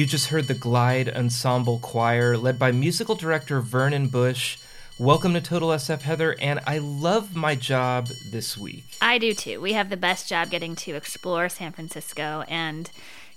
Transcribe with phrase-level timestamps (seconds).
[0.00, 4.56] You just heard the Glide Ensemble Choir, led by musical director Vernon Bush.
[4.98, 8.84] Welcome to Total SF, Heather, and I love my job this week.
[9.02, 9.60] I do too.
[9.60, 12.90] We have the best job getting to explore San Francisco, and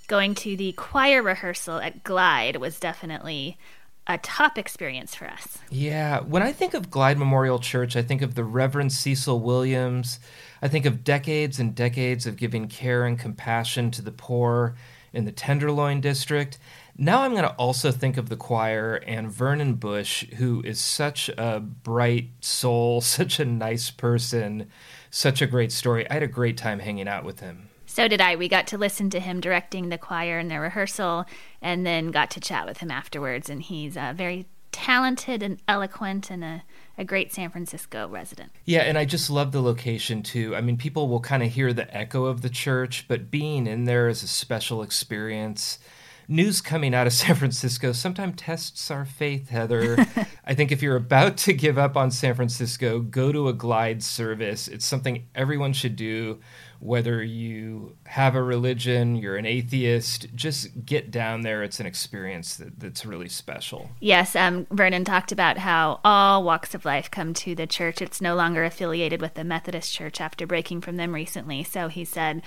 [0.06, 3.58] going to the choir rehearsal at Glide was definitely
[4.06, 5.58] a top experience for us.
[5.68, 10.18] Yeah, when I think of Glide Memorial Church, I think of the Reverend Cecil Williams.
[10.62, 14.76] I think of decades and decades of giving care and compassion to the poor
[15.14, 16.58] in the Tenderloin District.
[16.96, 21.28] Now I'm going to also think of the choir and Vernon Bush, who is such
[21.30, 24.70] a bright soul, such a nice person,
[25.10, 26.08] such a great story.
[26.08, 27.68] I had a great time hanging out with him.
[27.86, 28.34] So did I.
[28.36, 31.26] We got to listen to him directing the choir in their rehearsal
[31.62, 33.48] and then got to chat with him afterwards.
[33.48, 36.64] And he's uh, very talented and eloquent and a,
[36.98, 38.50] a great San Francisco resident.
[38.64, 40.56] Yeah, and I just love the location too.
[40.56, 43.84] I mean, people will kind of hear the echo of the church, but being in
[43.84, 45.78] there is a special experience.
[46.26, 50.04] News coming out of San Francisco sometimes tests our faith, Heather.
[50.44, 54.02] I think if you're about to give up on San Francisco, go to a glide
[54.02, 54.66] service.
[54.66, 56.40] It's something everyone should do,
[56.84, 61.62] whether you have a religion, you're an atheist, just get down there.
[61.62, 63.88] It's an experience that, that's really special.
[64.00, 68.02] Yes, um, Vernon talked about how all walks of life come to the church.
[68.02, 71.64] It's no longer affiliated with the Methodist Church after breaking from them recently.
[71.64, 72.42] So he said,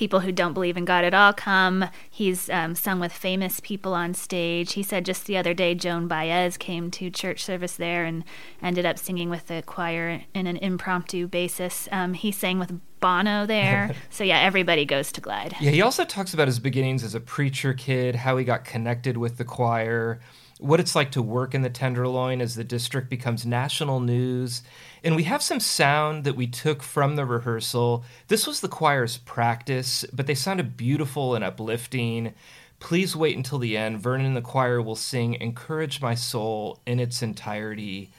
[0.00, 1.84] people who don't believe in God at all come.
[2.08, 4.72] He's um, sung with famous people on stage.
[4.72, 8.24] He said just the other day, Joan Baez came to church service there and
[8.62, 11.86] ended up singing with the choir in an impromptu basis.
[11.92, 13.94] Um, he sang with Bono there.
[14.10, 15.54] so, yeah, everybody goes to Glide.
[15.60, 19.18] Yeah, he also talks about his beginnings as a preacher kid, how he got connected
[19.18, 20.18] with the choir,
[20.60, 24.62] what it's like to work in the Tenderloin as the district becomes national news.
[25.02, 28.04] And we have some sound that we took from the rehearsal.
[28.28, 32.34] This was the choir's practice, but they sounded beautiful and uplifting.
[32.78, 34.00] Please wait until the end.
[34.00, 38.10] Vernon and the choir will sing Encourage My Soul in its entirety.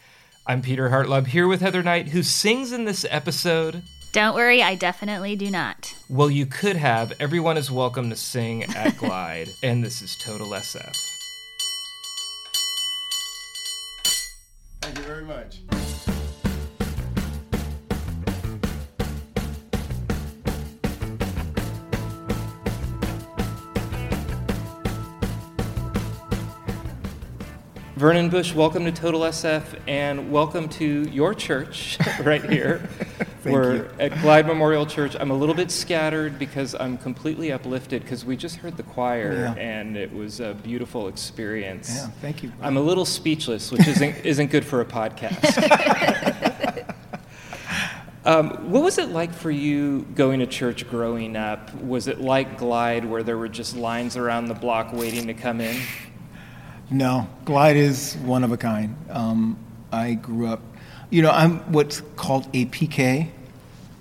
[0.47, 3.84] I'm Peter Hartlaub here with Heather Knight, who sings in this episode.
[4.13, 5.94] Don't worry, I definitely do not.
[6.09, 7.13] Well, you could have.
[7.19, 11.11] Everyone is welcome to sing at Glide, and this is Total SF.
[15.31, 15.62] Much.
[27.96, 32.90] Vernon Bush, welcome to Total SF and welcome to your church right here.
[33.44, 33.90] We're you.
[34.00, 35.16] at Glide Memorial Church.
[35.19, 39.34] I'm a little bit scattered because I'm completely uplifted because we just heard the choir
[39.34, 39.53] Yeah.
[39.62, 41.94] and it was a beautiful experience.
[41.96, 42.52] Yeah, thank you.
[42.62, 45.47] I'm a little speechless, which isn't isn't good for a podcast.
[48.25, 51.73] um, what was it like for you going to church growing up?
[51.75, 55.59] Was it like Glide, where there were just lines around the block waiting to come
[55.62, 55.81] in?
[56.91, 58.96] No, Glide is one of a kind.
[59.09, 59.58] Um,
[59.91, 60.61] I grew up,
[61.11, 63.29] you know, I'm what's called a PK,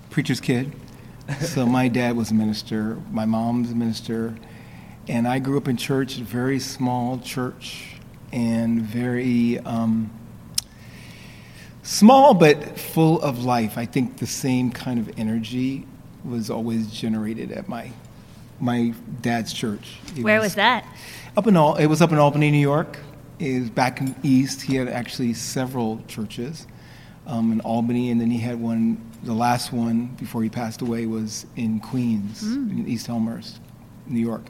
[0.09, 0.71] preacher's kid.
[1.41, 4.35] So my dad was a minister, my mom's a minister,
[5.07, 7.97] and I grew up in church, a very small church,
[8.31, 10.09] and very um,
[11.83, 13.77] small but full of life.
[13.77, 15.85] I think the same kind of energy
[16.23, 17.91] was always generated at my
[18.61, 19.97] my dad's church.
[20.15, 20.85] It Where was that?
[21.35, 22.99] Up in Al- it was up in Albany, New York.
[23.37, 24.61] It was back in East.
[24.61, 26.67] He had actually several churches
[27.27, 29.01] um, in Albany, and then he had one.
[29.23, 33.59] The last one before he passed away was in Queens, in East Elmhurst,
[34.07, 34.45] New York,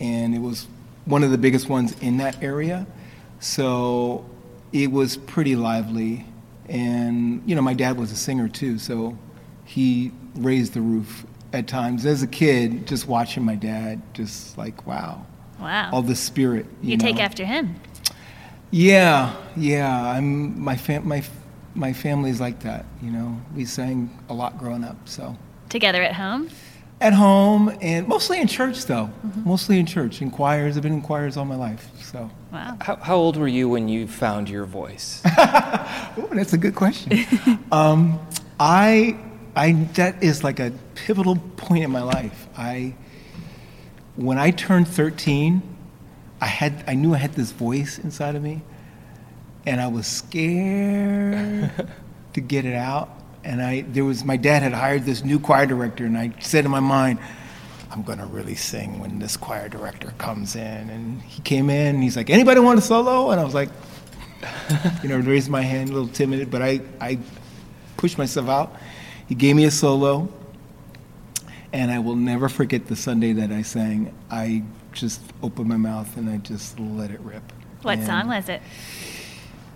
[0.00, 0.68] and it was
[1.06, 2.86] one of the biggest ones in that area.
[3.40, 4.24] So
[4.72, 6.24] it was pretty lively.
[6.68, 9.16] And, you know, my dad was a singer too, so
[9.64, 12.04] he raised the roof at times.
[12.04, 15.24] As a kid, just watching my dad, just like, wow.
[15.60, 15.90] Wow.
[15.92, 16.66] All the spirit.
[16.82, 17.02] You, you know?
[17.02, 17.76] take after him.
[18.70, 20.10] Yeah, yeah.
[20.10, 21.22] I'm my fam- my
[21.76, 22.86] my family's like that.
[23.02, 24.96] You know, we sang a lot growing up.
[25.08, 25.36] So
[25.68, 26.48] Together at home?
[26.98, 29.10] at home and mostly in church though.
[29.44, 30.22] Mostly in church.
[30.22, 30.76] In choirs.
[30.76, 31.88] I've been in choirs all my life.
[32.00, 32.78] So Wow.
[32.80, 35.20] How, how old were you when you found your voice?
[35.26, 37.26] oh, that's a good question.
[37.72, 38.18] um,
[38.58, 39.18] I
[39.54, 42.46] I that is like a pivotal point in my life.
[42.56, 42.94] I
[44.16, 45.62] when I turned 13,
[46.40, 48.62] I had I knew I had this voice inside of me,
[49.66, 51.70] and I was scared
[52.34, 53.10] to get it out.
[53.44, 56.64] And I there was my dad had hired this new choir director, and I said
[56.64, 57.18] in my mind,
[57.90, 60.90] I'm gonna really sing when this choir director comes in.
[60.90, 63.30] And he came in, and he's like, anybody want a solo?
[63.30, 63.68] And I was like,
[65.02, 67.18] you know, raised my hand, a little timid, but I I
[67.96, 68.76] pushed myself out.
[69.28, 70.28] He gave me a solo,
[71.72, 74.12] and I will never forget the Sunday that I sang.
[74.30, 77.42] I just opened my mouth and I just let it rip.
[77.82, 78.62] What And, song was it?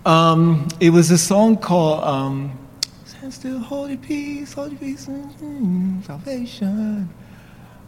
[0.05, 2.57] Um, it was a song called um,
[3.05, 7.09] "Stand Still, Hold Your Peace, Hold Your Peace, mm, Salvation."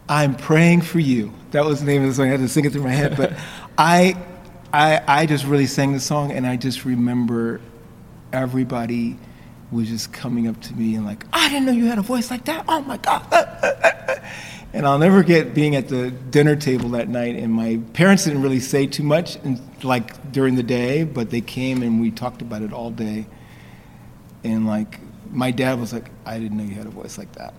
[0.08, 1.32] I'm praying for you.
[1.52, 2.26] That was the name of the song.
[2.26, 3.32] I had to sing it through my head, but
[3.78, 4.16] I,
[4.72, 7.60] I, I just really sang the song, and I just remember
[8.32, 9.16] everybody
[9.72, 12.30] was just coming up to me and like, I didn't know you had a voice
[12.30, 12.64] like that.
[12.68, 13.26] Oh my God.
[14.74, 18.42] And I'll never get being at the dinner table that night, and my parents didn't
[18.42, 22.42] really say too much, and, like during the day, but they came and we talked
[22.42, 23.26] about it all day.
[24.42, 24.98] And like,
[25.30, 27.54] my dad was like, I didn't know you had a voice like that.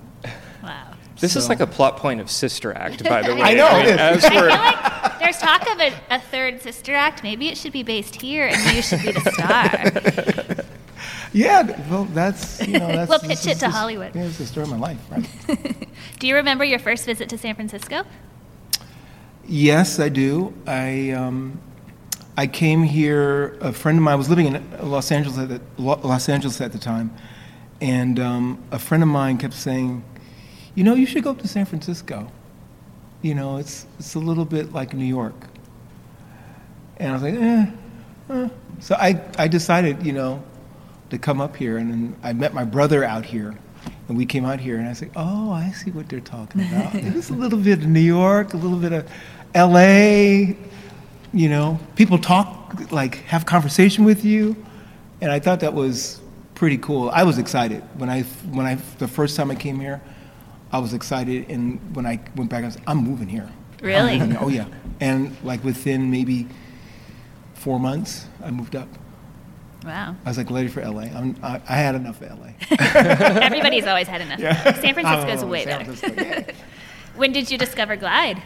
[0.61, 0.91] Wow.
[1.19, 3.41] This is like a plot point of Sister Act, by the way.
[3.41, 4.25] I know, mean, it is.
[4.25, 7.23] I feel like there's talk of a, a third sister act.
[7.23, 10.65] Maybe it should be based here, and you should be the star.
[11.33, 13.09] Yeah, well, that's you know that's.
[13.09, 14.15] We'll pitch it to Hollywood.
[14.15, 15.87] Yeah, it's the story of my life, right?
[16.19, 18.03] Do you remember your first visit to San Francisco?
[19.45, 20.53] Yes, I do.
[20.65, 21.59] I um,
[22.37, 23.57] I came here.
[23.61, 26.71] A friend of mine I was living in Los Angeles at the, Los Angeles at
[26.71, 27.13] the time,
[27.81, 30.03] and um, a friend of mine kept saying,
[30.73, 32.31] "You know, you should go up to San Francisco.
[33.21, 35.35] You know, it's it's a little bit like New York."
[36.97, 37.65] And I was like, "Eh."
[38.29, 38.49] eh."
[38.79, 40.41] So I I decided, you know,
[41.15, 43.55] to come up here, and then I met my brother out here.
[44.07, 46.93] And we came out here, and I said, "Oh, I see what they're talking about.
[46.93, 49.09] There's a little bit of New York, a little bit of
[49.53, 50.55] L.A.
[51.33, 54.55] You know, people talk, like, have conversation with you,
[55.21, 56.21] and I thought that was
[56.53, 57.09] pretty cool.
[57.09, 60.01] I was excited when I when I the first time I came here.
[60.71, 63.49] I was excited, and when I went back, I was, I'm moving here.
[63.81, 64.19] Really?
[64.19, 64.39] moving here.
[64.41, 64.67] Oh yeah,
[64.99, 66.47] and like within maybe
[67.53, 68.89] four months, I moved up.
[69.85, 70.15] Wow.
[70.25, 71.01] I was like ready for LA.
[71.03, 72.47] I'm, I, I had enough of LA.
[72.79, 74.39] Everybody's always had enough.
[74.81, 75.93] San Francisco's Oh, way San better.
[75.93, 76.51] Francisco, yeah.
[77.15, 78.41] When did you discover Glide?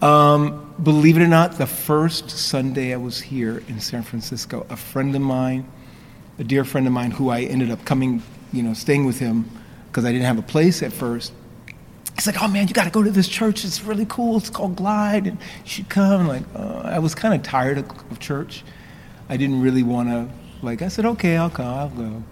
[0.00, 4.76] Um, believe it or not, the first Sunday I was here in San Francisco, a
[4.76, 5.70] friend of mine,
[6.38, 8.22] a dear friend of mine, who I ended up coming,
[8.52, 9.44] you know, staying with him
[9.88, 11.34] because I didn't have a place at first.
[12.14, 13.64] He's like, "Oh man, you got to go to this church.
[13.64, 14.36] It's really cool.
[14.38, 17.90] It's called Glide, and you should come." Like, uh, I was kind of tired of,
[18.10, 18.62] of church.
[19.30, 20.28] I didn't really want to.
[20.60, 21.66] Like, I said, "Okay, I'll come.
[21.66, 22.22] I'll go."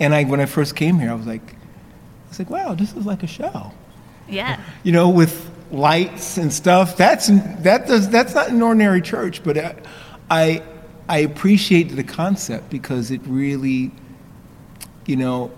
[0.00, 2.92] And I, when I first came here, I was like, "I was like, wow, this
[2.94, 3.72] is like a show."
[4.28, 4.60] Yeah.
[4.82, 6.96] you know, with lights and stuff.
[6.96, 7.28] That's
[7.60, 9.76] that does that's not an ordinary church, but I
[10.30, 10.62] I,
[11.08, 13.92] I appreciate the concept because it really,
[15.06, 15.52] you know,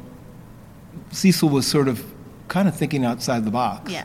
[1.10, 2.04] Cecil was sort of
[2.48, 3.90] kind of thinking outside the box.
[3.90, 4.04] Yeah.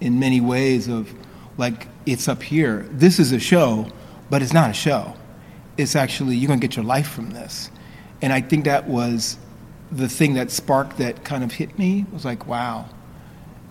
[0.00, 1.12] In many ways of
[1.56, 2.86] like it's up here.
[2.90, 3.88] This is a show,
[4.28, 5.14] but it's not a show.
[5.76, 7.70] It's actually you're gonna get your life from this.
[8.20, 9.36] And I think that was
[9.90, 12.88] the thing that sparked that kind of hit me was like, wow,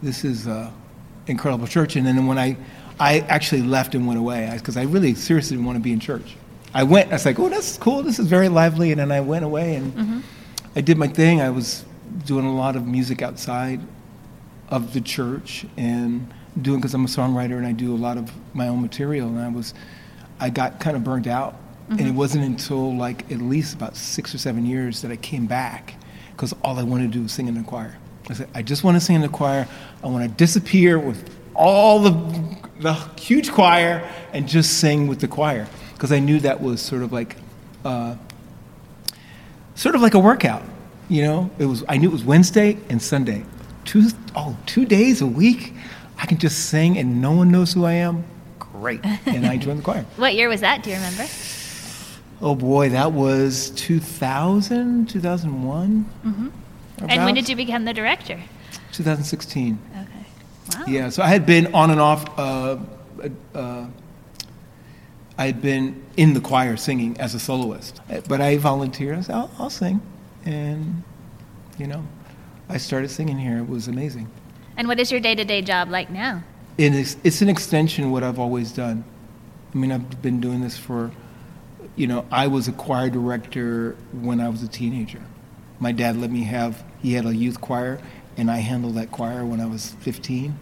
[0.03, 0.71] this is an
[1.27, 1.95] incredible church.
[1.95, 2.57] And then when I,
[2.99, 5.99] I actually left and went away because I really seriously didn't want to be in
[5.99, 6.35] church.
[6.73, 7.09] I went.
[7.09, 8.03] I was like, oh, that's cool.
[8.03, 8.91] This is very lively.
[8.91, 10.19] And then I went away and mm-hmm.
[10.75, 11.41] I did my thing.
[11.41, 11.83] I was
[12.25, 13.81] doing a lot of music outside
[14.69, 16.31] of the church and
[16.61, 19.27] doing because I'm a songwriter and I do a lot of my own material.
[19.27, 19.73] And I was,
[20.39, 21.55] I got kind of burned out.
[21.89, 25.45] And it wasn't until like at least about six or seven years that I came
[25.45, 25.95] back
[26.31, 27.97] because all I wanted to do was sing in the choir.
[28.29, 29.67] I said, I just want to sing in the choir.
[30.01, 32.11] I want to disappear with all the,
[32.79, 37.01] the huge choir and just sing with the choir because I knew that was sort
[37.01, 37.35] of like,
[37.83, 38.15] uh,
[39.75, 40.63] sort of like a workout.
[41.09, 41.83] You know, it was.
[41.89, 43.43] I knew it was Wednesday and Sunday,
[43.83, 45.73] two oh two days a week.
[46.17, 48.23] I can just sing and no one knows who I am.
[48.59, 49.01] great.
[49.25, 50.05] And I joined the choir.
[50.15, 50.83] What year was that?
[50.83, 51.25] Do you remember?
[52.41, 56.05] Oh boy, that was 2000, 2001.
[56.25, 56.47] Mm-hmm.
[57.07, 58.39] And when did you become the director?
[58.91, 59.79] 2016.
[59.91, 60.07] Okay.
[60.73, 60.85] Wow.
[60.87, 62.39] Yeah, so I had been on and off.
[62.39, 62.77] Uh,
[63.53, 63.85] uh,
[65.37, 69.17] I had been in the choir singing as a soloist, but I volunteered.
[69.17, 70.01] I said, I'll, I'll sing.
[70.45, 71.03] And,
[71.77, 72.05] you know,
[72.69, 73.57] I started singing here.
[73.57, 74.29] It was amazing.
[74.77, 76.43] And what is your day to day job like now?
[76.77, 79.03] It is, it's an extension of what I've always done.
[79.73, 81.11] I mean, I've been doing this for,
[81.95, 85.21] you know, I was a choir director when I was a teenager.
[85.79, 87.99] My dad let me have, he had a youth choir,
[88.37, 90.57] and I handled that choir when I was 15.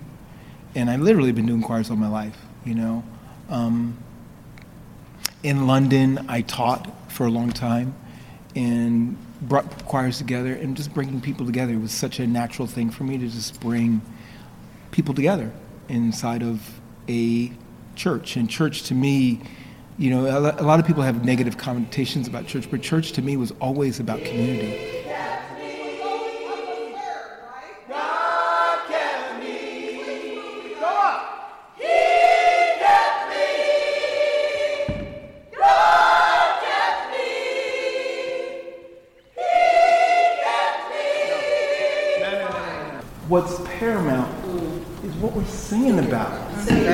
[0.76, 3.04] And I've literally been doing choirs all my life, you know.
[3.50, 3.98] Um,
[5.44, 7.96] in London, I taught for a long time
[8.56, 13.04] and brought choirs together and just bringing people together was such a natural thing for
[13.04, 14.02] me to just bring
[14.92, 15.52] people together
[15.88, 17.52] inside of a
[17.96, 18.36] church.
[18.36, 19.42] And church to me,
[20.00, 23.36] you know, a lot of people have negative connotations about church, but church to me
[23.36, 24.96] was always about community.
[43.27, 44.27] what's paramount
[45.03, 46.88] is what we're singing about.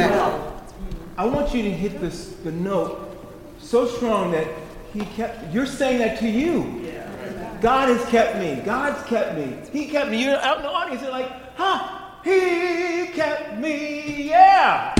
[1.55, 3.17] You to hit this, the note
[3.61, 4.45] so strong that
[4.91, 6.91] he kept, you're saying that to you.
[7.61, 8.61] God has kept me.
[8.65, 9.57] God's kept me.
[9.71, 10.21] He kept me.
[10.25, 11.01] You're out in the audience.
[11.01, 12.01] You're like, huh?
[12.25, 14.27] He kept me.
[14.27, 14.93] Yeah.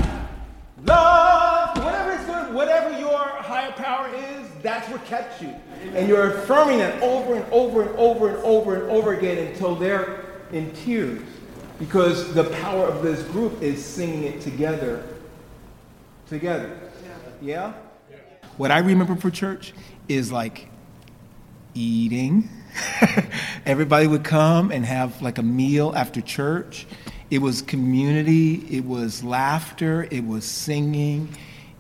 [0.86, 1.78] Love.
[1.84, 5.54] Whatever is good, whatever your higher power is, that's what kept you.
[5.94, 9.76] And you're affirming that over and over and over and over and over again until
[9.76, 11.22] they're in tears
[11.80, 15.04] because the power of this group is singing it together.
[16.28, 16.78] Together.
[17.42, 17.74] Yeah?
[18.10, 18.18] yeah?
[18.58, 19.74] What I remember for church
[20.08, 20.70] is like
[21.74, 22.50] eating.
[23.66, 26.88] Everybody would come and have like a meal after church.
[27.30, 31.30] It was community, it was laughter, it was singing,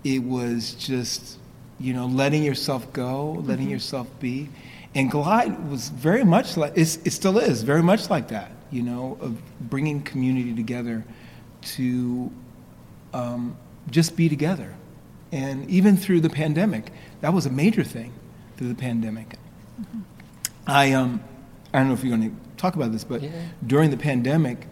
[0.03, 1.37] it was just,
[1.79, 3.73] you know, letting yourself go, letting mm-hmm.
[3.73, 4.49] yourself be.
[4.95, 9.17] And Glide was very much like, it still is very much like that you know,
[9.21, 9.37] of
[9.69, 11.05] bringing community together
[11.61, 12.31] to
[13.13, 13.55] um,
[13.89, 14.73] just be together.
[15.31, 18.13] And even through the pandemic, that was a major thing
[18.57, 19.35] through the pandemic.
[19.81, 19.99] Mm-hmm.
[20.67, 21.23] I, um,
[21.73, 23.31] I don't know if you're going to talk about this, but yeah.
[23.65, 24.67] during the pandemic,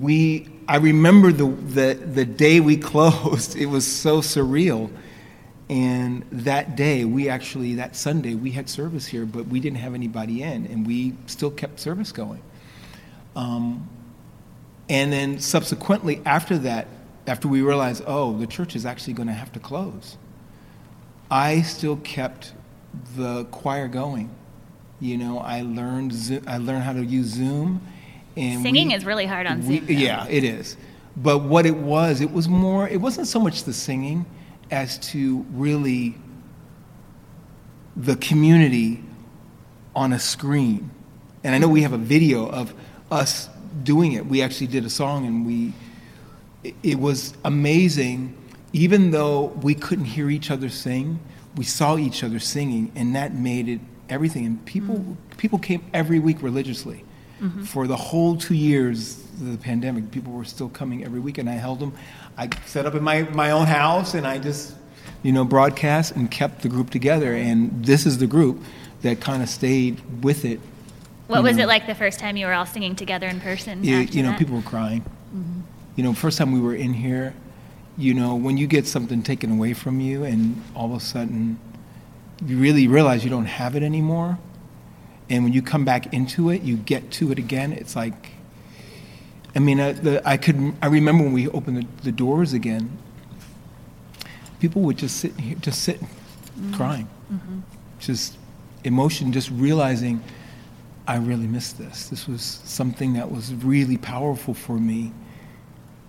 [0.00, 4.90] we, I remember the, the, the day we closed, it was so surreal.
[5.70, 9.94] And that day, we actually, that Sunday, we had service here, but we didn't have
[9.94, 12.42] anybody in, and we still kept service going.
[13.34, 13.88] Um,
[14.88, 16.86] and then subsequently, after that,
[17.26, 20.16] after we realized, oh, the church is actually going to have to close,
[21.30, 22.52] I still kept
[23.16, 24.30] the choir going.
[25.00, 27.80] You know, I learned I learned how to use Zoom.
[28.36, 29.86] And singing we, is really hard on we, Zoom.
[29.88, 30.76] Yeah, it is.
[31.16, 32.88] But what it was, it was more.
[32.88, 34.26] It wasn't so much the singing
[34.70, 36.16] as to really
[37.96, 39.02] the community
[39.94, 40.90] on a screen.
[41.44, 42.74] And I know we have a video of
[43.10, 43.48] us
[43.82, 44.26] doing it.
[44.26, 45.72] We actually did a song and we,
[46.82, 48.36] it was amazing.
[48.72, 51.20] Even though we couldn't hear each other sing,
[51.56, 54.46] we saw each other singing, and that made it everything.
[54.46, 55.36] And people, mm-hmm.
[55.36, 57.04] people came every week religiously.
[57.40, 57.64] Mm-hmm.
[57.64, 61.48] For the whole two years of the pandemic, people were still coming every week, and
[61.48, 61.94] I held them.
[62.36, 64.74] I set up in my, my own house, and I just,
[65.22, 67.34] you know, broadcast and kept the group together.
[67.34, 68.62] And this is the group
[69.02, 70.60] that kind of stayed with it
[71.26, 73.82] what was know, it like the first time you were all singing together in person?
[73.82, 74.38] You, you know, that?
[74.38, 75.02] people were crying.
[75.34, 75.60] Mm-hmm.
[75.96, 77.34] You know, first time we were in here,
[77.96, 81.58] you know, when you get something taken away from you and all of a sudden
[82.44, 84.38] you really realize you don't have it anymore.
[85.30, 87.72] And when you come back into it, you get to it again.
[87.72, 88.32] It's like,
[89.54, 92.98] I mean, I, the, I could, I remember when we opened the, the, doors again,
[94.58, 96.74] people would just sit here, just sit mm-hmm.
[96.74, 97.08] crying.
[97.32, 97.60] Mm-hmm.
[98.00, 98.36] Just
[98.82, 100.22] emotion, just realizing
[101.06, 102.08] I really missed this.
[102.08, 105.12] This was something that was really powerful for me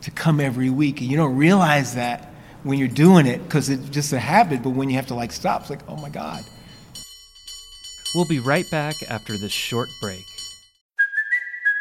[0.05, 1.01] to come every week.
[1.01, 2.31] And you don't realize that
[2.63, 5.31] when you're doing it because it's just a habit, but when you have to like
[5.31, 6.43] stop, it's like, oh my God.
[8.13, 10.25] We'll be right back after this short break.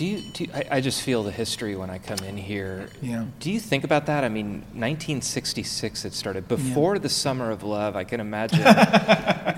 [0.00, 2.88] Do you, do you- I, I just feel the history when I come in here.
[3.02, 3.26] Yeah.
[3.38, 4.24] Do you think about that?
[4.24, 6.48] I mean, 1966 it started.
[6.48, 8.60] Before the Summer of Love, I can imagine,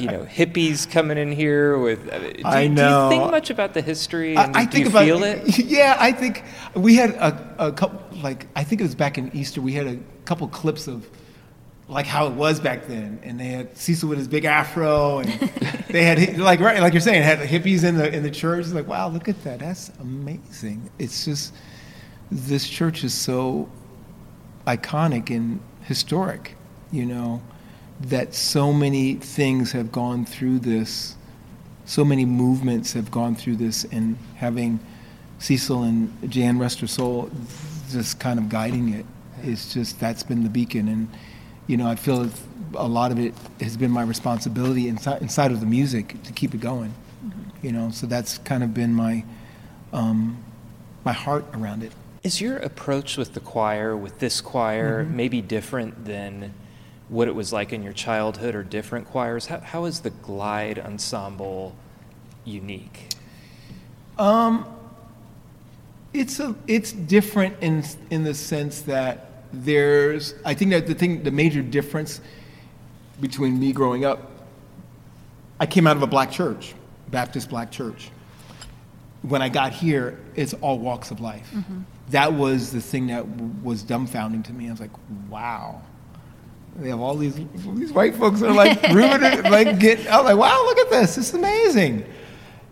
[0.00, 2.08] you know, hippies coming in here with.
[2.12, 4.36] uh, Do, I Do you think much about the history?
[4.36, 5.58] I, I do think you about feel it?
[5.64, 6.42] Yeah, I think
[6.74, 8.02] we had a, a couple.
[8.20, 9.60] Like I think it was back in Easter.
[9.60, 11.08] We had a couple clips of
[11.88, 15.30] like how it was back then, and they had Cecil with his big afro, and
[15.90, 18.64] they had like right, like you're saying, had hippies in the in the church.
[18.64, 19.60] It's like, wow, look at that.
[19.60, 20.90] That's amazing.
[20.98, 21.54] It's just
[22.30, 23.68] this church is so
[24.66, 26.56] iconic and historic,
[26.90, 27.42] you know,
[28.00, 31.16] that so many things have gone through this
[31.84, 34.80] so many movements have gone through this, and having
[35.38, 37.30] Cecil and Jan Rest Her Soul
[37.90, 39.04] just kind of guiding it.
[39.42, 40.88] it is just that's been the beacon.
[40.88, 41.08] And
[41.66, 42.28] you know, I feel
[42.74, 46.54] a lot of it has been my responsibility inside inside of the music to keep
[46.54, 46.92] it going.
[47.62, 49.24] You know, so that's kind of been my
[49.92, 50.42] um,
[51.04, 51.92] my heart around it.
[52.22, 55.16] Is your approach with the choir, with this choir, Mm-hmm.
[55.16, 56.54] maybe different than
[57.08, 59.46] what it was like in your childhood or different choirs?
[59.46, 61.74] How, how is the Glide Ensemble
[62.44, 63.14] unique?
[64.18, 64.66] Um,
[66.12, 71.22] it's a it's different in in the sense that there's I think that the thing
[71.22, 72.20] the major difference
[73.20, 74.30] between me growing up,
[75.60, 76.74] I came out of a black church,
[77.08, 78.10] Baptist black church.
[79.22, 81.48] When I got here, it's all walks of life.
[81.54, 81.82] Mm-hmm.
[82.10, 84.66] That was the thing that w- was dumbfounding to me.
[84.66, 84.90] I was like,
[85.28, 85.80] wow.
[86.76, 88.82] They have all these these white folks that are like
[89.44, 90.06] like get.
[90.08, 91.16] I was like, wow, look at this.
[91.16, 92.04] This is amazing.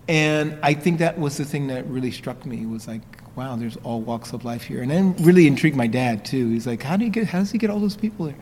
[0.09, 3.03] And I think that was the thing that really struck me was like,
[3.37, 4.83] wow, there's all walks of life here.
[4.83, 6.51] And then really intrigued my dad too.
[6.51, 8.37] He's like, how do you get, how does he get all those people there?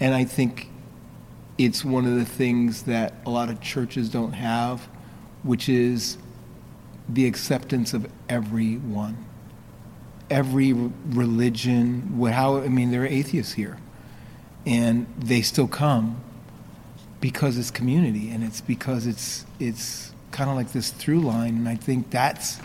[0.00, 0.68] And I think
[1.58, 4.88] it's one of the things that a lot of churches don't have,
[5.42, 6.18] which is
[7.08, 9.24] the acceptance of everyone,
[10.30, 12.18] every religion.
[12.32, 13.78] How I mean, there are atheists here,
[14.66, 16.20] and they still come
[17.24, 21.66] because it's community and it's because it's it's kind of like this through line and
[21.66, 22.58] i think that's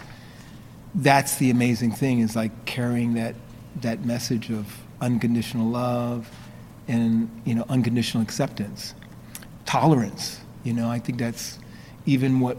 [0.95, 3.36] that's the amazing thing is like carrying that
[3.82, 4.65] that message of
[5.02, 6.30] unconditional love
[6.88, 8.93] and you know unconditional acceptance.
[9.65, 11.60] Tolerance you know i think that's
[12.06, 12.58] even what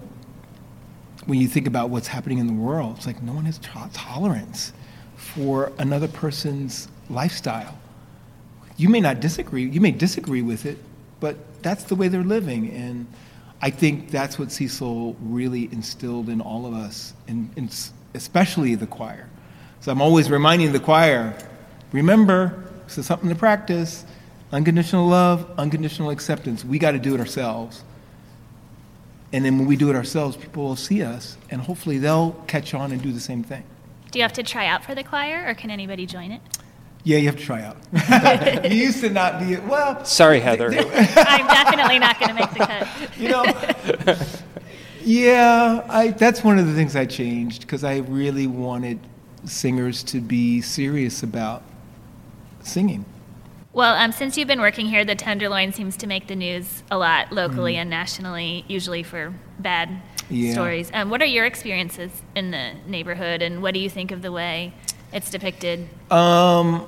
[1.26, 3.90] when you think about what's happening in the world it's like no one has to-
[3.92, 4.72] tolerance
[5.16, 7.78] for another person's lifestyle.
[8.78, 10.78] You may not disagree you may disagree with it
[11.20, 12.70] but that's the way they're living.
[12.70, 13.06] And
[13.60, 17.70] i think that's what cecil really instilled in all of us and, and
[18.14, 19.28] especially the choir
[19.80, 21.36] so i'm always reminding the choir
[21.92, 24.04] remember this is something to practice
[24.52, 27.84] unconditional love unconditional acceptance we got to do it ourselves
[29.32, 32.74] and then when we do it ourselves people will see us and hopefully they'll catch
[32.74, 33.62] on and do the same thing
[34.10, 36.40] Do you have to try out for the choir, or can anybody join it?
[37.04, 37.76] yeah you have to try out
[38.70, 40.66] you used to not be well Sorry, Heather.
[40.74, 42.88] I'm definitely not going to make the cut.
[43.18, 43.44] you know
[45.02, 48.98] yeah I, that's one of the things i changed because i really wanted
[49.44, 51.62] singers to be serious about
[52.62, 53.04] singing
[53.72, 56.98] Well, um, since you've been working here, the Tenderloin seems to make the news a
[56.98, 57.82] lot locally Mm.
[57.82, 59.88] and nationally, usually for bad
[60.28, 60.52] Yeah.
[60.54, 60.90] stories.
[60.92, 64.32] Um, what are your experiences in the neighborhood, and what do you think of the
[64.32, 64.72] way
[65.12, 65.88] it's depicted?
[66.10, 66.84] um,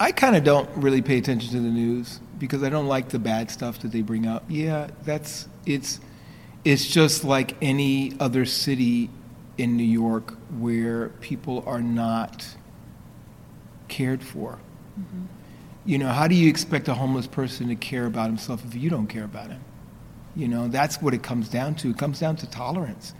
[0.00, 3.18] i kind of don't really pay attention to the news because i don't like the
[3.18, 6.00] bad stuff that they bring up yeah that's it's
[6.64, 9.10] it's just like any other city
[9.58, 12.46] in new york where people are not
[13.88, 14.58] cared for
[14.98, 15.24] mm-hmm.
[15.86, 18.88] You know, how do you expect a homeless person to care about himself if you
[18.88, 19.60] don't care about him?
[20.34, 21.90] You know, that's what it comes down to.
[21.90, 23.12] It comes down to tolerance.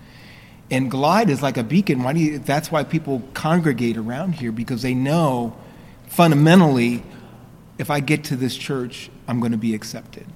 [0.70, 2.02] And Glide is like a beacon.
[2.02, 5.54] Why do you, that's why people congregate around here because they know
[6.06, 7.04] fundamentally
[7.76, 10.26] if I get to this church, I'm going to be accepted.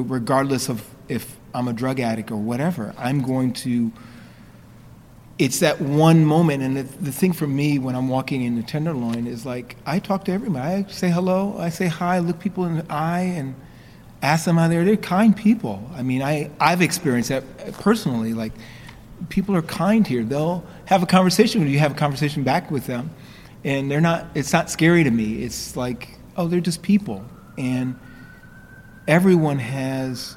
[0.00, 3.92] Regardless of if I'm a drug addict or whatever, I'm going to
[5.38, 6.62] it's that one moment.
[6.62, 9.98] And the, the thing for me when i'm walking in the tenderloin is like i
[9.98, 10.84] talk to everybody.
[10.84, 13.54] I say hello i say hi look people in the eye and
[14.22, 15.90] ask them how they're they're kind people.
[15.94, 18.34] I mean i i've experienced that personally.
[18.34, 18.52] Like
[19.28, 20.22] people are kind here.
[20.22, 23.10] They'll have a conversation with you have a conversation back with them
[23.64, 25.42] and they're not it's not scary to me.
[25.42, 27.24] It's like oh they're just people.
[27.58, 27.98] And
[29.06, 30.36] everyone has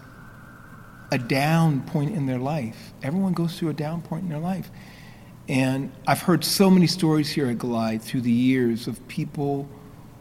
[1.12, 4.70] a down point in their life everyone goes through a down point in their life
[5.48, 9.68] And I've heard so many stories here at Glide through the years of people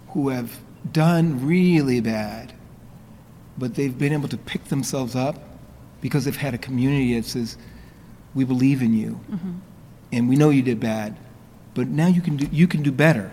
[0.09, 0.59] who have
[0.93, 2.53] done really bad,
[3.57, 5.37] but they've been able to pick themselves up
[6.03, 7.57] because they've had a community that says,
[8.35, 9.53] "We believe in you, mm-hmm.
[10.13, 11.17] and we know you did bad,
[11.73, 13.33] but now you can do you can do better."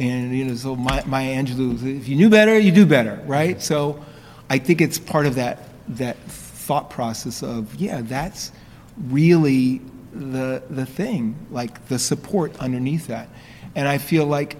[0.00, 3.62] And you know, so my Maya Angelou, if you knew better, you do better, right?
[3.62, 4.04] So,
[4.52, 8.52] I think it's part of that that thought process of yeah, that's
[8.98, 9.80] really
[10.12, 13.30] the the thing, like the support underneath that.
[13.74, 14.58] And I feel like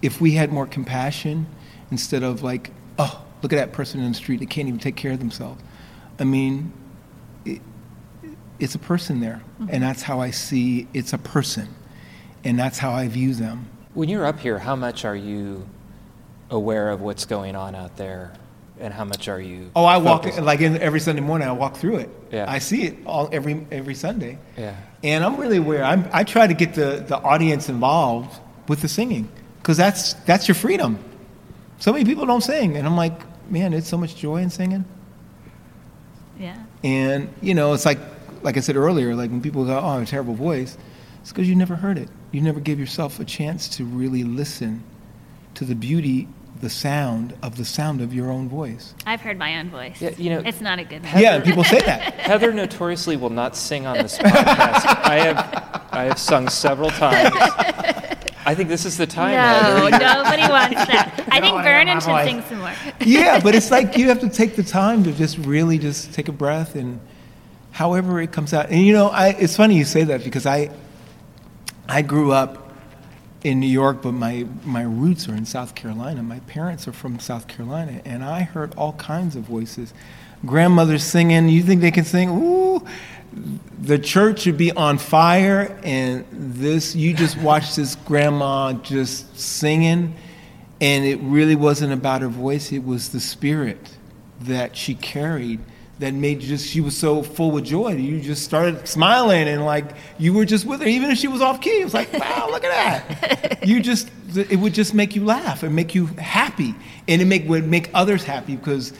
[0.00, 1.46] if we had more compassion
[1.90, 4.96] instead of like, oh, look at that person in the street that can't even take
[4.96, 5.62] care of themselves.
[6.18, 6.72] I mean,
[7.44, 7.60] it,
[8.58, 9.74] it's a person there, mm-hmm.
[9.74, 11.68] and that's how I see it's a person,
[12.44, 13.68] and that's how I view them.
[13.92, 15.68] When you're up here, how much are you
[16.48, 18.32] aware of what's going on out there,
[18.78, 19.70] and how much are you?
[19.74, 20.42] Oh, I walk focused?
[20.42, 21.48] like in, every Sunday morning.
[21.48, 22.10] I walk through it.
[22.30, 22.50] Yeah.
[22.50, 24.38] I see it all every every Sunday.
[24.56, 24.76] Yeah.
[25.02, 25.84] And I'm really aware.
[25.84, 30.48] I'm, I try to get the, the audience involved with the singing because that's that's
[30.48, 30.98] your freedom.
[31.78, 34.84] So many people don't sing, and I'm like, man, it's so much joy in singing.
[36.38, 36.62] Yeah.
[36.84, 37.98] And you know, it's like
[38.42, 40.76] like I said earlier, like when people go, "Oh, I have a terrible voice,"
[41.20, 42.08] it's because you never heard it.
[42.32, 44.82] You never gave yourself a chance to really listen
[45.54, 46.28] to the beauty,
[46.60, 48.94] the sound of the sound of your own voice.
[49.06, 50.00] I've heard my own voice.
[50.00, 51.20] Yeah, you know- it's not a good one.
[51.20, 52.14] Yeah, and people say that.
[52.20, 54.24] Heather notoriously will not sing on this podcast.
[55.04, 57.34] I have I have sung several times.
[58.48, 59.32] I think this is the time.
[59.32, 60.04] No, Heather.
[60.04, 61.24] nobody wants that.
[61.32, 62.72] I think Vernon should sing some more.
[63.00, 66.28] yeah, but it's like you have to take the time to just really just take
[66.28, 67.00] a breath and
[67.72, 68.70] however it comes out.
[68.70, 70.70] And you know, I, it's funny you say that because I
[71.88, 72.65] I grew up
[73.46, 76.20] in New York, but my my roots are in South Carolina.
[76.20, 79.94] My parents are from South Carolina, and I heard all kinds of voices.
[80.44, 81.48] Grandmothers singing.
[81.48, 82.28] You think they can sing?
[82.30, 82.84] Ooh.
[83.80, 90.16] The church should be on fire, and this you just watch this grandma just singing,
[90.80, 93.96] and it really wasn't about her voice, it was the spirit
[94.40, 95.60] that she carried
[95.98, 97.94] that made you just, she was so full with joy.
[97.94, 101.40] You just started smiling and like you were just with her, even if she was
[101.40, 101.80] off key.
[101.80, 103.66] It was like, wow, look at that.
[103.66, 106.74] You just, it would just make you laugh and make you happy.
[107.08, 108.92] And it make, would make others happy because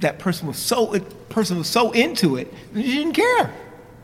[0.00, 3.52] that person was so, it, person was so into it, that you didn't care.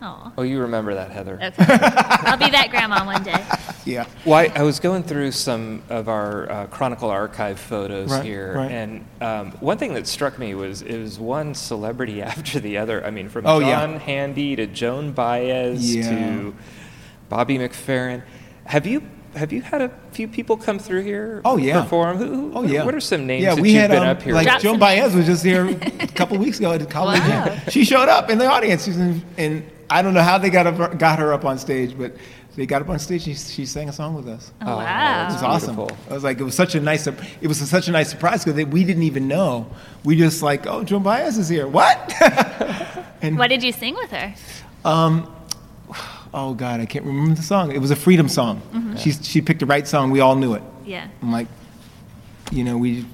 [0.00, 1.34] Oh, Oh, you remember that, Heather?
[1.42, 1.54] okay.
[1.58, 3.44] I'll be that grandma one day.
[3.84, 4.04] Yeah.
[4.26, 8.52] Well, I, I was going through some of our uh, Chronicle archive photos Right, here,
[8.54, 8.70] right.
[8.70, 13.02] and um, one thing that struck me was it was one celebrity after the other.
[13.06, 13.98] I mean, from Oh, yeah.
[13.98, 16.11] Handy to Joan Baez Yeah.
[16.11, 16.54] to
[17.30, 18.22] Bobby McFerrin.
[18.64, 19.02] Have you
[19.34, 21.40] have you had a few people come through here?
[21.46, 21.80] Oh, yeah.
[21.82, 22.18] perform.
[22.18, 22.84] Who, who- Oh yeah.
[22.84, 24.34] What are some names Yeah, that we you've had been um, up here?
[24.34, 24.62] like with?
[24.62, 27.20] Joan Baez was just here a couple of weeks ago at the college.
[27.20, 27.56] Wow.
[27.70, 30.66] She showed up in the audience, She's in, and I don't know how they got
[30.66, 32.16] up, got her up on stage, but
[32.57, 33.27] they got up on stage.
[33.27, 34.53] and She, she sang a song with us.
[34.62, 35.29] Oh, Oh, wow.
[35.29, 35.77] It was awesome.
[35.77, 35.96] beautiful.
[36.11, 38.62] I was like, it was such a nice, it was such a nice surprise because
[38.66, 39.70] we didn't even know.
[40.05, 41.66] We just like, oh, Joan Baez is here.
[41.66, 42.12] What?
[43.22, 44.35] and What did you sing with her?
[44.85, 45.33] Um,
[46.35, 47.72] oh God, I can't remember the song.
[47.72, 48.61] It was a freedom song.
[48.72, 48.96] Mm-hmm.
[48.96, 50.11] She she picked the right song.
[50.11, 50.62] We all knew it.
[50.85, 51.48] Yeah, I'm like,
[52.53, 53.05] you know, we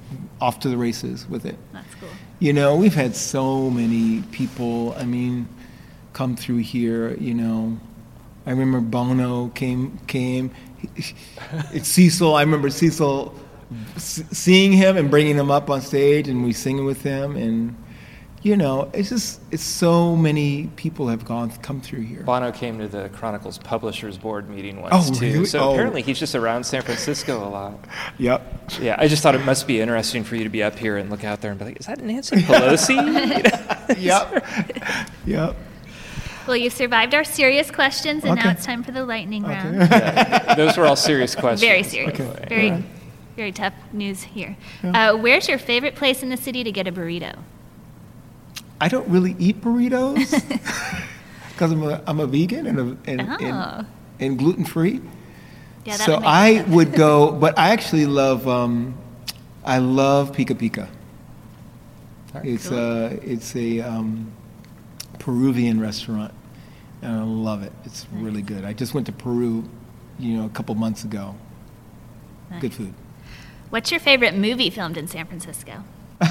[0.41, 1.57] off to the races with it.
[1.73, 2.09] that's cool.
[2.39, 5.49] You know, we've had so many people, I mean,
[6.14, 7.79] come through here, you know.
[8.46, 10.50] I remember Bono came, came.
[10.96, 13.35] It's Cecil, I remember Cecil
[13.96, 17.37] s- seeing him and bringing him up on stage and we singing with him.
[17.37, 17.74] And,
[18.42, 22.22] you know, it's just, it's so many people have gone, come through here.
[22.24, 25.20] Bono came to the Chronicles Publishers Board meeting once Oh, too.
[25.33, 25.46] really?
[25.46, 25.72] So Oh.
[25.72, 27.83] apparently he's just around San Francisco a lot.
[28.18, 28.70] Yep.
[28.81, 31.09] Yeah, I just thought it must be interesting for you to be up here and
[31.11, 32.94] look out there and be like, "Is that Nancy Pelosi?"
[33.98, 34.46] Yep.
[35.27, 35.57] yep.
[36.47, 39.81] Well, you survived our serious questions, and now it's time for the lightning round.
[40.57, 41.61] Those were all serious questions.
[41.63, 42.21] Very serious.
[42.21, 42.47] Okay.
[42.49, 42.85] Very, Alright.
[43.37, 44.57] very tough news here.
[44.83, 47.37] Uh, where's your favorite place in the city to get a burrito?
[48.81, 50.17] I don't really eat burritos
[51.49, 53.37] because I'm a, I'm a vegan and, a, and, Oh.
[53.41, 53.87] and,
[54.21, 55.01] and gluten free.
[55.87, 56.69] Yeah, that so would make I sense.
[56.71, 58.95] would go, but I actually love um,
[59.65, 60.89] I love Pika Pika.
[62.43, 64.33] It's a it's a um,
[65.25, 66.35] Peruvian restaurant,
[67.01, 67.73] and I love it.
[67.87, 68.67] It's really good.
[68.67, 69.65] I just went to Peru,
[70.19, 71.35] you know, a couple months ago.
[72.61, 72.93] Good food.
[73.71, 75.83] What's your favorite movie filmed in San Francisco?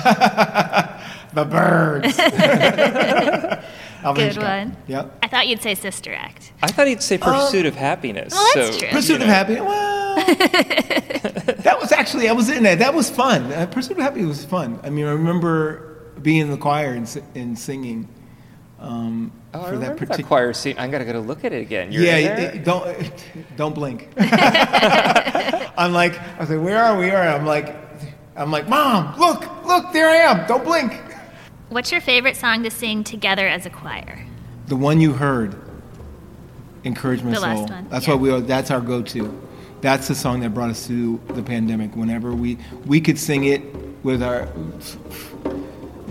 [1.33, 2.15] The birds.
[4.03, 4.43] Good Hitchcock.
[4.43, 4.77] one.
[4.87, 5.17] Yep.
[5.23, 6.51] I thought you'd say Sister Act.
[6.61, 8.33] I thought he'd say Pursuit of Happiness.
[8.33, 8.87] Well, that's so, true.
[8.89, 9.25] you Pursuit know.
[9.25, 9.63] of Happiness.
[9.63, 10.15] Well,
[11.63, 12.77] that was actually I was in that.
[12.77, 13.51] That was fun.
[13.51, 14.79] Uh, Pursuit of Happiness was fun.
[14.83, 18.07] I mean, I remember being in the choir and, and singing.
[18.83, 20.27] Um, Oh, I for remember that that, particular.
[20.27, 20.77] choir scene.
[20.79, 21.91] I gotta go to look at it again.
[21.91, 22.63] You're yeah, in y- there?
[22.63, 24.09] don't don't blink.
[24.17, 27.05] I'm like, I said, where are we?
[27.07, 27.39] Where are we?
[27.39, 27.75] I'm like,
[28.35, 30.47] I'm like, mom, look, look, there I am.
[30.47, 30.99] Don't blink.
[31.69, 34.25] What's your favorite song to sing together as a choir?
[34.67, 35.55] The one you heard,
[36.83, 37.49] encouragement The soul.
[37.61, 38.13] last one, That's yeah.
[38.15, 38.41] what we.
[38.41, 39.39] That's our go-to.
[39.81, 41.95] That's the song that brought us through the pandemic.
[41.95, 43.61] Whenever we we could sing it
[44.03, 44.47] with our,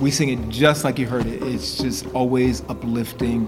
[0.03, 1.43] we sing it just like you heard it.
[1.43, 3.47] It's just always uplifting,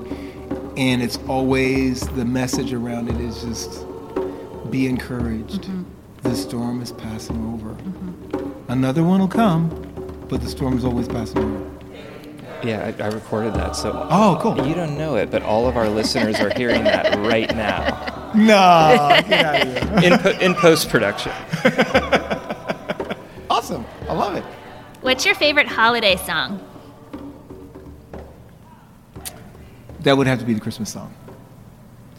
[0.77, 3.85] and it's always the message around it is just
[4.71, 5.63] be encouraged.
[5.63, 5.83] Mm-hmm.
[6.29, 7.77] The storm is passing over.
[8.69, 9.69] Another one will come,
[10.29, 11.71] but the storm is always passing over.
[12.63, 13.77] Yeah, I, I recorded that.
[13.77, 14.67] So Oh, cool.
[14.67, 19.21] you don't know it, but all of our listeners are hearing that right now No,
[19.29, 20.13] get out of here.
[20.13, 21.33] in, po- in post production.
[23.51, 23.85] Awesome.
[24.09, 24.45] I love it.
[25.05, 26.67] What's your favorite holiday song?
[30.01, 31.13] That would have to be the Christmas song.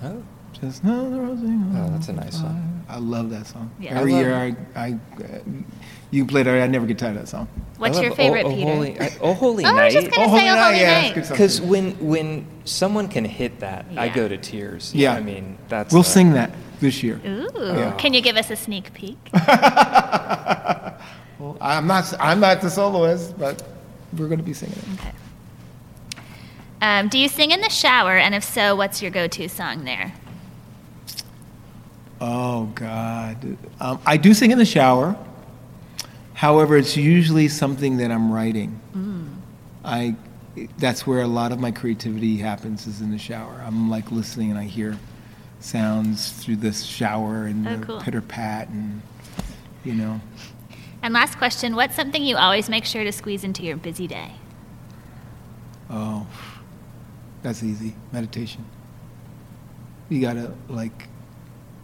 [0.04, 0.21] Oh,
[0.62, 2.86] Just another rosy oh, that's a nice song.
[2.88, 3.71] I love that song.
[3.80, 4.00] Yeah.
[4.00, 5.39] Every I love year, I, I, uh,
[6.12, 6.48] you can play it.
[6.48, 7.48] I never get tired of that song.
[7.78, 8.71] What's your favorite, oh, oh, Peter?
[8.71, 10.02] Holy, I- oh, holy Oh, I was night.
[10.04, 11.34] just gonna say, "Oh, Holy yeah, Night." that's a.
[11.34, 14.93] Because when when someone can hit that, I go to tears.
[14.93, 15.15] Yeah.
[15.15, 15.91] I mean that's.
[15.91, 17.19] We'll uh, sing that this year.
[17.26, 17.50] Ooh.
[17.58, 17.95] Yeah.
[17.98, 19.17] Can you give us a sneak peek?
[21.62, 22.13] I'm not.
[22.19, 23.63] I'm not the soloist, but
[24.17, 24.99] we're going to be singing it.
[24.99, 25.12] Okay.
[26.81, 28.17] Um, do you sing in the shower?
[28.17, 30.13] And if so, what's your go to song there?
[32.21, 35.15] Oh God, um, I do sing in the shower.
[36.34, 38.79] However, it's usually something that I'm writing.
[39.84, 40.15] I.
[40.77, 43.62] That's where a lot of my creativity happens is in the shower.
[43.67, 44.97] I'm like listening and I hear
[45.60, 47.99] sounds through the shower and Oh, the cool.
[48.01, 49.01] pitter pat and
[49.84, 50.21] you know.
[51.05, 54.31] And last question What's something you always make sure to squeeze into your busy day?
[55.87, 56.25] Oh,
[57.43, 57.93] that's easy.
[58.11, 58.65] Meditation.
[60.09, 61.07] You gotta like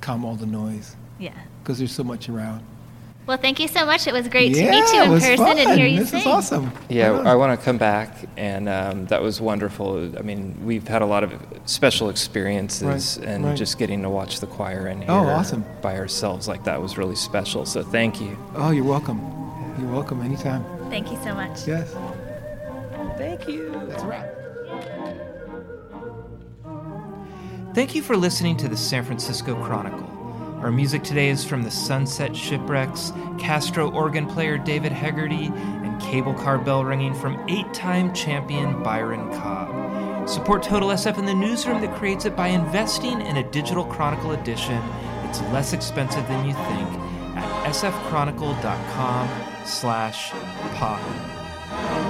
[0.02, 1.36] calm all the noise Yeah.
[1.62, 2.66] because there's so much around.
[3.28, 4.08] Well, thank you so much.
[4.08, 5.58] It was great yeah, to meet you in person fun.
[5.60, 6.22] and hear you this sing.
[6.22, 6.72] is awesome.
[6.90, 7.22] Yeah, Wow.
[7.32, 10.18] I want to come back, and um, that was wonderful.
[10.18, 11.32] I mean, we've had a lot of
[11.66, 13.56] special experiences, Right, and right.
[13.58, 15.64] just getting to watch the choir in here Oh, awesome.
[15.82, 17.66] by ourselves like that was really special.
[17.66, 18.36] So thank you.
[18.56, 19.20] Oh, you're welcome.
[19.80, 20.66] You're welcome anytime.
[20.90, 21.68] Thank you so much.
[21.68, 21.94] Yes.
[23.18, 23.70] Thank you.
[23.88, 24.28] That's a wrap.
[27.76, 30.11] Thank you for listening to the San Francisco Chronicle.
[30.62, 36.36] Our music today is from the Sunset Shipwrecks, Castro organ player David Hegarty, and cable
[36.36, 40.30] car bell ringing from eight time champion Byron Cobb.
[40.30, 44.34] Support Total SF in the newsroom that creates it by investing in a digital Chronicle
[44.34, 44.80] edition.
[45.24, 46.90] It's less expensive than you think
[47.36, 49.30] at sfchronicle.com
[49.66, 50.30] slash
[50.76, 52.01] pod.